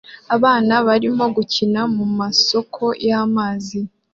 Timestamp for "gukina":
1.35-1.81